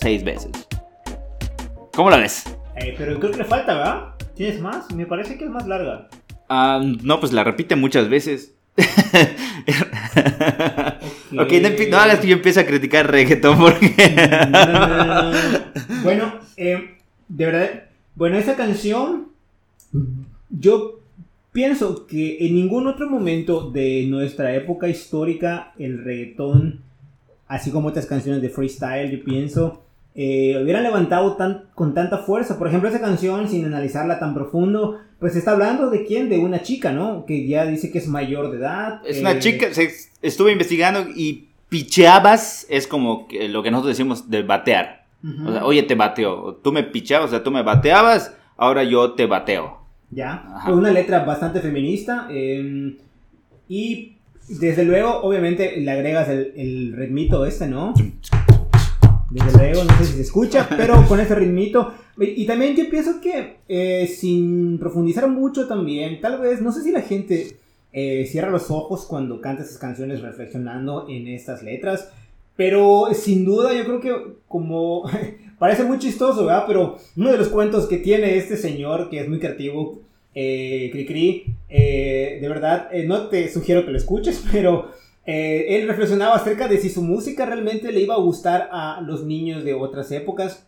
[0.00, 0.50] seis veces.
[1.94, 2.44] ¿Cómo la ves?
[2.76, 4.02] Eh, pero creo que le falta, ¿verdad?
[4.34, 4.90] ¿Tienes más?
[4.92, 6.08] Me parece que es más larga.
[6.48, 8.54] Ah, no, pues la repite muchas veces.
[8.78, 8.86] ok,
[11.32, 13.94] no, empie- no hagas que yo empiece a criticar reggaetón porque...
[14.50, 15.38] No, no, no, no, no.
[16.02, 16.96] Bueno, eh,
[17.28, 17.82] de verdad,
[18.14, 19.28] bueno, esa canción,
[20.50, 21.00] yo
[21.52, 26.80] pienso que en ningún otro momento de nuestra época histórica el reggaetón,
[27.48, 29.82] así como otras canciones de freestyle, yo pienso,
[30.14, 32.58] eh, hubieran levantado tan, con tanta fuerza.
[32.58, 36.62] Por ejemplo, esa canción, sin analizarla tan profundo, pues está hablando de quién, de una
[36.62, 37.24] chica, ¿no?
[37.26, 39.00] Que ya dice que es mayor de edad.
[39.06, 39.90] Es eh, una chica, se-
[40.22, 45.05] estuve investigando y picheabas es como que lo que nosotros decimos de batear.
[45.28, 45.48] Ujú.
[45.48, 46.60] O sea, oye, te bateo.
[46.62, 49.78] Tú me pichabas, o sea, tú me bateabas, ahora yo te bateo.
[50.10, 50.66] Ya, Ajá.
[50.66, 52.28] fue una letra bastante feminista.
[52.30, 52.96] eh,
[53.68, 54.12] y
[54.48, 57.92] desde luego, obviamente, le agregas el, el ritmito este, ¿no?
[59.30, 61.92] Desde luego, no sé si se escucha, pero con ese ritmito.
[62.18, 66.82] Y, y también yo pienso que, eh, sin profundizar mucho también, tal vez, no sé
[66.82, 67.56] si la gente
[67.92, 72.12] eh, cierra los ojos cuando canta esas canciones reflexionando en estas letras.
[72.56, 75.04] Pero sin duda yo creo que como
[75.58, 76.64] parece muy chistoso, ¿verdad?
[76.66, 80.00] Pero uno de los cuentos que tiene este señor, que es muy creativo,
[80.34, 84.90] eh, Cricri, eh, de verdad, eh, no te sugiero que lo escuches, pero
[85.24, 89.24] eh, él reflexionaba acerca de si su música realmente le iba a gustar a los
[89.24, 90.66] niños de otras épocas.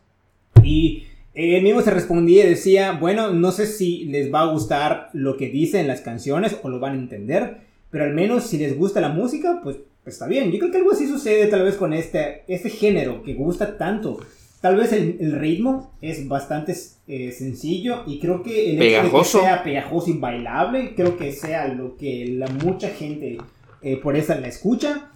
[0.63, 5.11] Y él mismo se respondía y decía, bueno, no sé si les va a gustar
[5.13, 7.59] lo que dicen las canciones o lo van a entender,
[7.91, 9.77] pero al menos si les gusta la música, pues
[10.09, 10.51] está bien.
[10.51, 14.21] Yo creo que algo así sucede tal vez con este, este género que gusta tanto.
[14.61, 16.75] Tal vez el, el ritmo es bastante
[17.07, 21.33] eh, sencillo y creo que el hecho de que sea pegajoso y bailable, creo que
[21.33, 23.39] sea lo que la mucha gente
[23.83, 25.11] eh, por esa la escucha.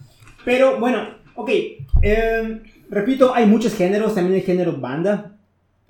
[0.44, 1.50] Pero bueno, ok.
[2.02, 5.31] eh, repito, hay muchos géneros, también hay género banda.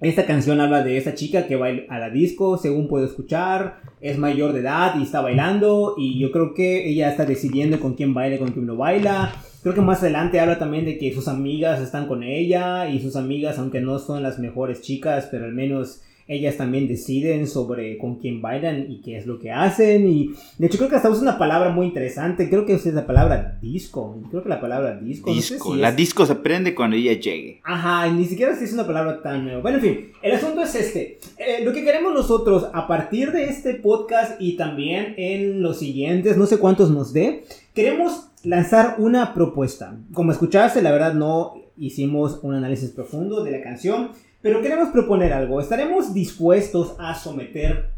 [0.03, 4.19] Esta canción habla de esa chica que va a la disco, según puedo escuchar, es
[4.19, 8.13] mayor de edad y está bailando y yo creo que ella está decidiendo con quién
[8.13, 9.33] baila con quién no baila.
[9.63, 13.15] Creo que más adelante habla también de que sus amigas están con ella y sus
[13.15, 18.17] amigas, aunque no son las mejores chicas, pero al menos ellas también deciden sobre con
[18.17, 20.07] quién bailan y qué es lo que hacen.
[20.09, 23.07] Y de hecho creo que hasta usa una palabra muy interesante, creo que es la
[23.07, 24.19] palabra disco.
[24.31, 25.31] Creo que la palabra disco.
[25.31, 25.75] no sé Disco.
[25.75, 27.61] si La es- disco se prende cuando ella llegue.
[27.65, 29.61] Ajá, ni siquiera si es una palabra tan nueva.
[29.61, 31.19] Bueno, en fin, el asunto es este.
[31.39, 36.37] Eh, lo que queremos nosotros a partir de este podcast y también en los siguientes,
[36.37, 39.97] no sé cuántos nos dé, queremos lanzar una propuesta.
[40.13, 44.11] Como escuchaste, la verdad no hicimos un análisis profundo de la canción,
[44.43, 45.61] pero queremos proponer algo.
[45.61, 47.91] Estaremos dispuestos a someter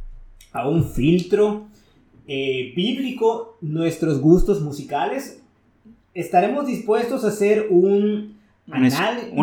[0.52, 1.66] a un filtro
[2.28, 5.42] eh, bíblico nuestros gustos musicales.
[6.12, 8.34] Estaremos dispuestos a hacer un
[8.66, 8.84] un, un,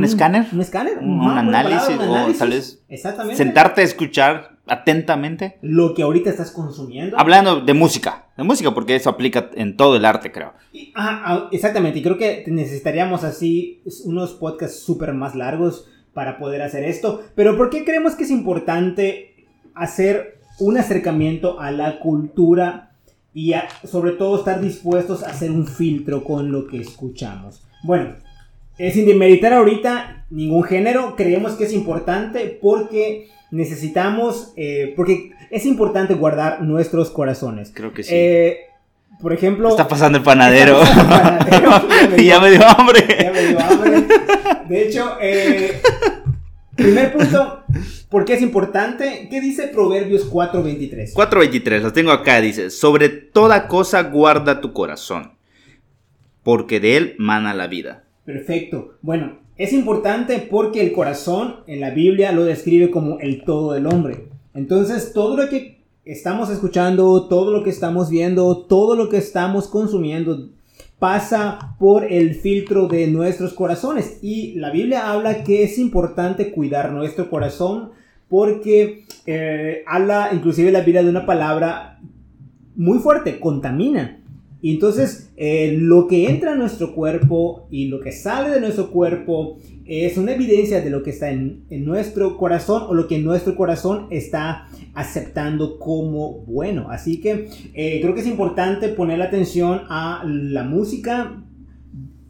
[0.04, 0.48] escáner.
[0.52, 0.98] Un escáner.
[0.98, 3.38] Un, análisis, o tal vez Exactamente.
[3.38, 5.60] sentarte a escuchar atentamente.
[5.62, 7.20] Lo que ahorita estás consumiendo.
[7.20, 10.54] Hablando de música, de música porque eso aplica en todo el arte, creo.
[10.96, 16.84] ah, exactamente, y creo que necesitaríamos así unos podcasts súper más largos para poder hacer
[16.84, 17.24] esto.
[17.36, 22.92] Pero ¿por qué creemos que es importante hacer un acercamiento a la cultura
[23.34, 23.54] y
[23.86, 27.64] sobre todo estar dispuestos a hacer un filtro con lo que escuchamos?
[27.84, 28.16] Bueno,
[28.78, 35.66] eh, sin demeritar ahorita ningún género, creemos que es importante porque necesitamos, eh, porque es
[35.66, 37.72] importante guardar nuestros corazones.
[37.74, 38.14] Creo que sí.
[38.16, 38.58] Eh,
[39.20, 39.70] por ejemplo...
[39.70, 40.80] Está pasando el panadero.
[42.18, 43.06] y ya me dio hambre.
[43.24, 44.08] Ya me dio hambre.
[44.70, 45.18] De hecho,
[46.76, 47.64] primer punto,
[48.10, 49.28] ¿por qué es importante?
[49.30, 51.14] ¿Qué dice Proverbios 4.23?
[51.14, 55.34] 4.23, lo tengo acá, dice, sobre toda cosa guarda tu corazón,
[56.44, 58.04] porque de él mana la vida.
[58.26, 58.98] Perfecto.
[59.02, 63.88] Bueno, es importante porque el corazón en la Biblia lo describe como el todo del
[63.88, 64.30] hombre.
[64.54, 69.68] Entonces, todo lo que estamos escuchando, todo lo que estamos viendo, todo lo que estamos
[69.68, 70.50] consumiendo
[71.00, 74.20] pasa por el filtro de nuestros corazones.
[74.22, 77.92] Y la Biblia habla que es importante cuidar nuestro corazón
[78.30, 82.00] porque eh, habla inclusive la Biblia de una palabra
[82.76, 84.21] muy fuerte, contamina.
[84.62, 88.92] Y entonces eh, lo que entra a nuestro cuerpo y lo que sale de nuestro
[88.92, 93.56] cuerpo es una evidencia de lo que está en, nuestro corazón o lo que nuestro
[93.56, 96.88] corazón está aceptando como bueno.
[96.92, 101.44] Así que eh, creo que es importante poner la atención a la música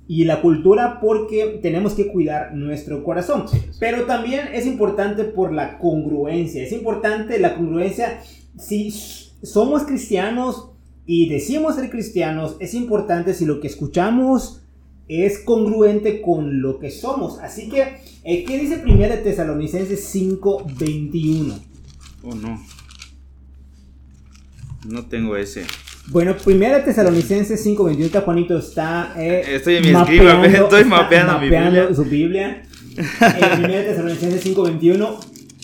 [0.08, 3.46] y la cultura porque tenemos que cuidar nuestro corazón.
[3.80, 6.64] Pero también es importante por la congruencia.
[6.64, 8.22] Es importante la congruencia
[8.58, 10.71] si somos cristianos
[11.14, 14.62] y decimos ser cristianos, es importante si lo que escuchamos
[15.10, 17.38] es congruente con lo que somos.
[17.40, 21.60] Así que, eh, ¿qué dice 1 de Tesalonicenses 5:21?
[22.24, 22.66] Oh, no.
[24.88, 25.66] No tengo ese.
[26.08, 29.14] Bueno, 1 de Tesalonicenses 5:21, Juanito está.
[29.18, 32.64] Eh, estoy en mi mapeando, estoy mapeando, mapeando su Biblia.
[32.98, 35.20] Eh, 1 de Tesalonicenses 5:21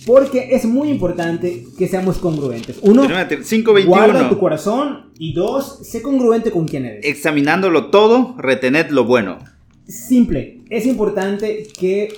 [0.08, 2.80] porque es muy importante que seamos congruentes.
[2.82, 3.86] Uno, 521.
[3.86, 5.12] guarda tu corazón.
[5.20, 7.06] Y dos, sé congruente con quien eres.
[7.06, 9.38] Examinándolo todo, retened lo bueno.
[9.86, 10.62] Simple.
[10.70, 12.14] Es importante que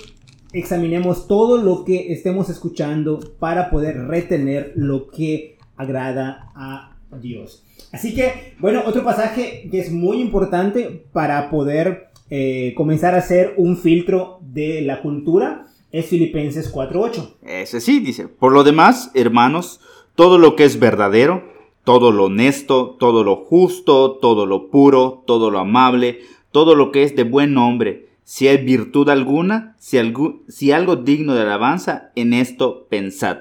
[0.52, 7.64] examinemos todo lo que estemos escuchando para poder retener lo que agrada a Dios.
[7.90, 13.54] Así que, bueno, otro pasaje que es muy importante para poder eh, comenzar a hacer
[13.56, 17.34] un filtro de la cultura es Filipenses 4.8.
[17.42, 18.28] Ese sí, dice.
[18.28, 19.80] Por lo demás, hermanos,
[20.14, 21.44] todo lo que es verdadero,
[21.84, 26.20] todo lo honesto, todo lo justo, todo lo puro, todo lo amable,
[26.52, 30.96] todo lo que es de buen nombre, si hay virtud alguna, si algo, si algo
[30.96, 33.38] digno de alabanza, en esto pensad.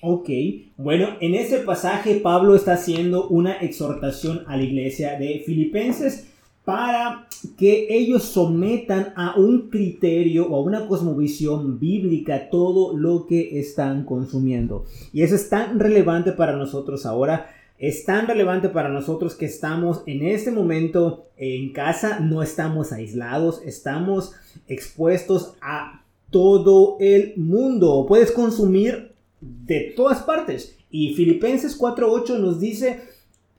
[0.00, 0.30] Ok,
[0.78, 6.29] bueno, en ese pasaje Pablo está haciendo una exhortación a la iglesia de Filipenses
[6.70, 7.26] para
[7.58, 14.04] que ellos sometan a un criterio o a una cosmovisión bíblica todo lo que están
[14.04, 14.84] consumiendo.
[15.12, 17.50] Y eso es tan relevante para nosotros ahora.
[17.76, 23.62] Es tan relevante para nosotros que estamos en este momento en casa, no estamos aislados,
[23.64, 24.32] estamos
[24.68, 28.06] expuestos a todo el mundo.
[28.06, 30.76] Puedes consumir de todas partes.
[30.88, 33.00] Y Filipenses 4.8 nos dice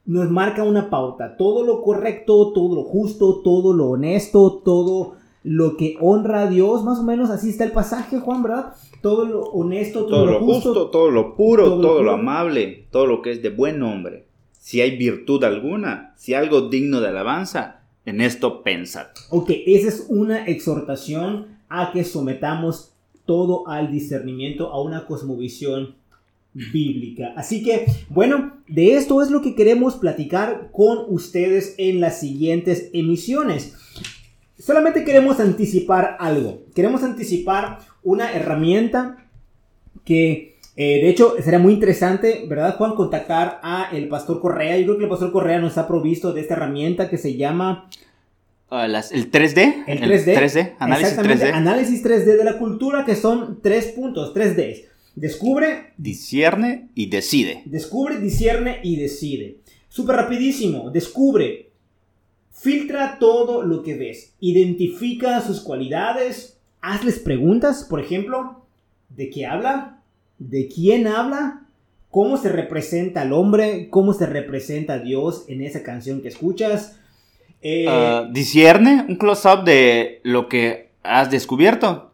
[0.06, 1.38] nos marca una pauta.
[1.38, 6.84] Todo lo correcto, todo lo justo, todo lo honesto, todo lo que honra a Dios,
[6.84, 8.74] más o menos así está el pasaje, Juan, ¿verdad?
[9.02, 13.32] Todo lo honesto, todo, lo, justo, todo lo puro, todo, lo, amable, todo lo que
[13.32, 14.28] es de buen nombre.
[14.52, 19.08] Si hay virtud alguna, si algo digno de alabanza, en esto pensad.
[19.32, 22.94] Ok, esa es una exhortación a que sometamos
[23.26, 25.96] todo al discernimiento, a una cosmovisión
[26.54, 27.34] bíblica.
[27.36, 32.90] Así que, bueno, de esto es lo que queremos platicar con ustedes en las siguientes
[32.94, 33.76] emisiones.
[34.60, 36.64] Solamente queremos anticipar algo.
[36.76, 39.30] Queremos anticipar una herramienta
[40.04, 42.96] que, eh, de hecho, será muy interesante, ¿verdad, Juan?
[42.96, 44.78] Contactar a el pastor Correa.
[44.78, 47.90] Yo creo que el pastor Correa nos ha provisto de esta herramienta que se llama...
[48.70, 48.94] Ah, el
[49.32, 49.84] 3D.
[49.88, 50.34] El 3D.
[50.34, 50.76] 3D.
[50.80, 51.52] Análisis 3D.
[51.52, 54.91] Análisis 3D de la cultura, que son tres puntos, 3Ds.
[55.16, 55.94] Descubre.
[55.98, 57.64] Discierne y decide.
[57.66, 59.58] Descubre, discierne y decide.
[59.90, 60.90] Súper rapidísimo.
[60.90, 61.70] Descubre.
[62.52, 64.34] Filtra todo lo que ves.
[64.40, 66.58] Identifica sus cualidades.
[66.82, 68.66] Hazles preguntas, por ejemplo,
[69.10, 70.02] ¿de qué habla?
[70.40, 71.68] ¿De quién habla?
[72.10, 73.90] ¿Cómo se representa al hombre?
[73.90, 77.00] ¿Cómo se representa a Dios en esa canción que escuchas?
[77.62, 82.12] Eh, discierne un close-up de lo que has descubierto.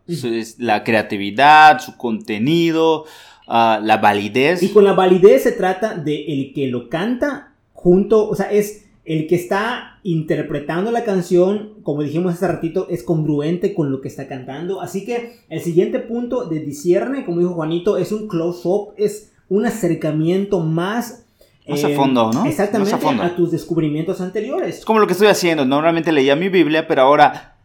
[0.58, 3.06] La creatividad, su contenido,
[3.47, 4.63] ah, la validez.
[4.63, 8.86] Y con la validez se trata de el que lo canta junto, o sea, es
[9.06, 14.10] el que está interpretando la canción, como dijimos hace ratito, es congruente con lo que
[14.10, 14.82] está cantando.
[14.82, 19.65] Así que el siguiente punto de discierne, como dijo Juanito, es un close-up, es un
[19.65, 21.26] acercamiento más...
[21.69, 22.45] Más a fondo, ¿no?
[22.45, 24.80] Exactamente, a, tus descubrimientos anteriores.
[24.80, 25.65] Es como lo que estoy haciendo.
[25.65, 27.57] Normalmente leía mi Biblia, pero ahora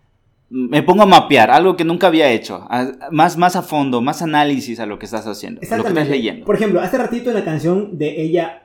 [0.53, 2.69] me pongo a mapear algo que nunca había hecho.
[3.11, 5.63] más, más a fondo, más análisis a lo que estás haciendo.
[5.63, 6.45] Lo que estás leyendo.
[6.45, 8.63] Por ejemplo, hace ratito en la canción de ella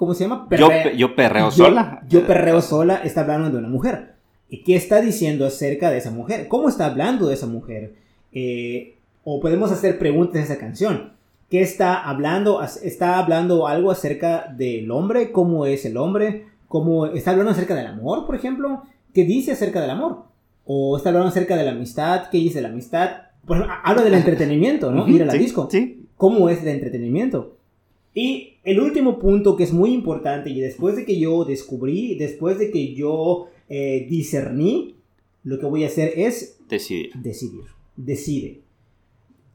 [0.00, 0.48] ¿cómo se llama?
[0.96, 2.02] yo, perreo sola.
[2.08, 4.14] Yo perreo sola está hablando de una mujer.
[4.48, 6.48] ¿Y qué está diciendo acerca de esa mujer?
[6.48, 7.96] ¿Cómo está hablando de esa mujer?
[8.32, 11.12] Eh, o podemos hacer preguntas de esa canción.
[11.50, 12.62] ¿Qué está hablando?
[12.62, 15.32] ¿Está hablando algo acerca del hombre?
[15.32, 16.46] ¿Cómo es el hombre?
[16.66, 18.84] ¿Cómo está hablando acerca del amor, por ejemplo?
[19.12, 20.24] ¿Qué dice acerca del amor?
[20.64, 22.28] ¿O está hablando acerca de la amistad?
[22.30, 23.10] ¿Qué dice la amistad?
[23.46, 25.08] Por ejemplo, habla del entretenimiento, ¿no?
[25.08, 25.68] Ir a la disco.
[25.70, 26.06] Sí.
[26.16, 27.56] ¿Cómo es el entretenimiento?
[28.14, 32.58] Y el último punto que es muy importante y después de que yo descubrí, después
[32.58, 34.96] de que yo eh, discerní,
[35.44, 37.12] lo que voy a hacer es decidir.
[37.14, 37.62] Decidir.
[37.96, 38.60] Decide.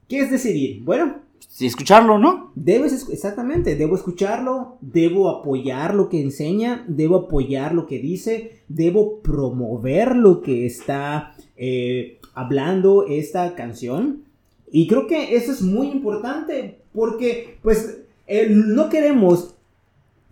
[0.08, 0.82] ¿Qué es decidir?
[0.84, 1.25] Bueno.
[1.60, 2.52] Escucharlo, ¿no?
[2.56, 9.20] Debes, exactamente, debo escucharlo, debo apoyar lo que enseña, debo apoyar lo que dice, debo
[9.22, 14.24] promover lo que está eh, hablando esta canción.
[14.70, 18.02] Y creo que eso es muy importante porque, pues,
[18.50, 19.56] no queremos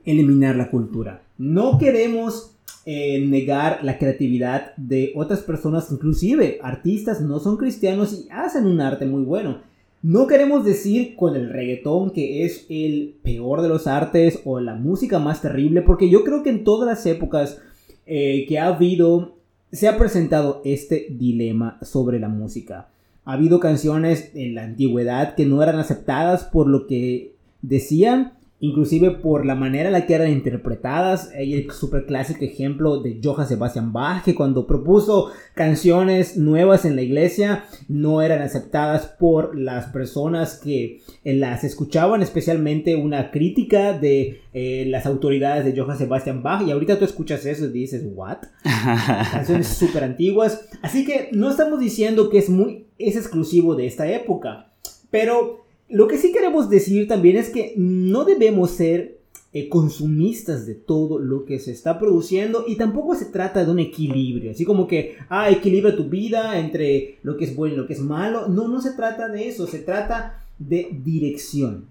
[0.04, 1.23] eliminar la cultura.
[1.38, 2.54] No queremos
[2.86, 8.82] eh, negar la creatividad de otras personas, inclusive artistas no son cristianos y hacen un
[8.82, 9.60] arte muy bueno.
[10.03, 14.75] No queremos decir con el reggaetón que es el peor de los artes o la
[14.75, 17.61] música más terrible, porque yo creo que en todas las épocas
[18.05, 19.37] eh, que ha habido,
[19.71, 22.89] se ha presentado este dilema sobre la música.
[23.23, 29.11] Ha habido canciones en la antigüedad que no eran aceptadas por lo que decían, inclusive
[29.11, 31.31] por la manera en la que eran interpretadas.
[31.35, 36.95] Hay el super clásico ejemplo de Johann Sebastian Bach, que cuando propuso canciones nuevas en
[36.95, 43.93] la iglesia, no eran aceptadas por las personas que eh, las escuchaban, especialmente una crítica
[43.93, 46.65] de eh, las autoridades de Johann Sebastian Bach.
[46.65, 48.37] Y ahorita tú escuchas eso y dices, ¿what?
[49.31, 50.69] canciones súper antiguas.
[50.81, 54.71] Así que no estamos diciendo que es muy, es exclusivo de esta época.
[55.11, 59.19] Pero lo que sí queremos decir también es que no debemos ser
[59.55, 63.77] eh, consumistas de todo lo que se está produciendo y tampoco se trata de un
[63.77, 67.85] equilibrio, así como que, ah, equilibra tu vida entre lo que es bueno y lo
[67.85, 68.47] que es malo.
[68.47, 71.85] No, no se trata de eso, se trata de dirección.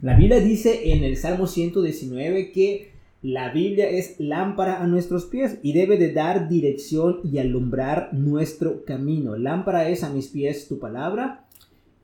[0.00, 2.90] La Biblia dice en el Salmo 119 que
[3.22, 8.84] la Biblia es lámpara a nuestros pies y debe de dar dirección y alumbrar nuestro
[8.84, 9.36] camino.
[9.36, 11.46] Lámpara es a mis pies tu palabra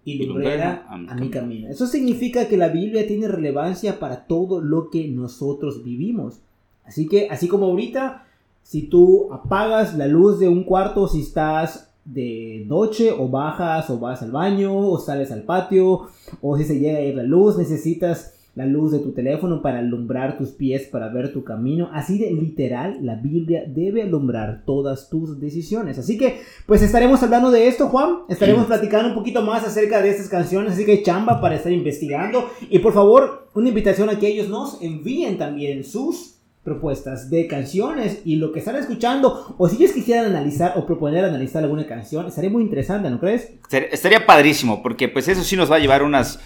[0.07, 1.69] y lumbrera a, mi camino.
[1.69, 6.39] Eso significa que la Biblia tiene relevancia para todo lo que nosotros vivimos.
[6.85, 8.25] Así que, así como ahorita,
[8.63, 13.99] si tú apagas la luz de un cuarto, si estás de noche o bajas o
[13.99, 16.07] vas al baño o sales al patio
[16.41, 19.81] o si se llega a ir la luz, necesitas la luz de tu teléfono para
[19.81, 21.91] alumbrar tus pies, para ver tu camino.
[21.93, 25.99] Así de literal, la Biblia debe alumbrar todas tus decisiones.
[25.99, 28.21] Así que, pues estaremos hablando de esto, Juan.
[28.31, 30.73] Estaremos platicando un poquito más acerca de estas canciones.
[30.73, 32.49] Así que chamba para estar investigando.
[32.71, 38.23] Y por favor, una invitación a que ellos nos envíen también sus propuestas de canciones
[38.25, 42.27] y lo que están escuchando o si ellos quisieran analizar o proponer analizar alguna canción
[42.27, 43.53] estaría muy interesante, ¿no crees?
[43.71, 46.41] Estaría padrísimo porque pues eso sí nos va a llevar unas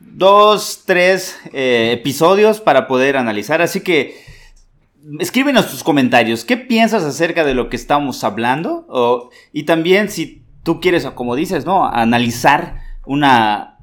[0.00, 3.62] dos, tres eh, episodios para poder analizar.
[3.62, 4.16] Así que
[5.18, 6.44] escríbenos tus comentarios.
[6.44, 9.30] ¿Qué piensas acerca de lo que estamos hablando?
[9.52, 11.86] y también si tú quieres, como dices, ¿no?
[11.86, 13.78] Analizar una,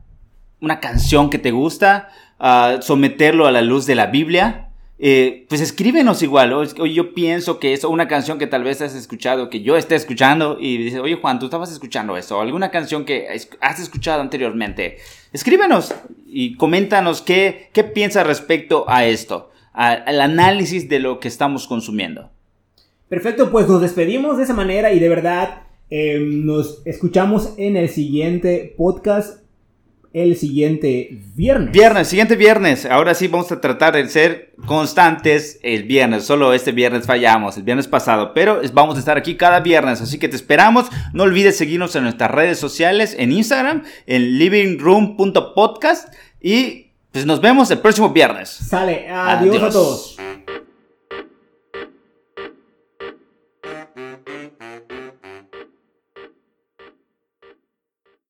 [0.59, 4.62] una canción que te gusta, uh, someterlo a la luz de la Biblia.
[4.99, 8.95] Eh, pues escríbenos igual, o, yo pienso que es una canción que tal vez has
[8.95, 13.03] escuchado, que yo esté escuchando, y dices, oye Juan, tú estabas escuchando eso, alguna canción
[13.03, 13.27] que
[13.59, 14.97] has escuchado anteriormente,
[15.33, 15.93] escríbenos
[16.27, 22.29] y coméntanos qué, qué piensas respecto a esto, al análisis de lo que estamos consumiendo.
[23.09, 27.89] Perfecto, pues nos despedimos de esa manera y de verdad eh, nos escuchamos en el
[27.89, 29.42] siguiente podcast
[30.13, 31.71] el siguiente viernes.
[31.71, 32.85] Viernes, siguiente viernes.
[32.85, 36.23] Ahora sí vamos a tratar de ser constantes el viernes.
[36.23, 38.31] Solo este viernes fallamos, el viernes pasado.
[38.33, 40.01] Pero vamos a estar aquí cada viernes.
[40.01, 40.87] Así que te esperamos.
[41.13, 46.13] No olvides seguirnos en nuestras redes sociales, en Instagram, en livingroom.podcast.
[46.39, 48.49] Y pues nos vemos el próximo viernes.
[48.49, 49.09] Sale.
[49.09, 49.63] Adiós.
[49.63, 50.17] a todos.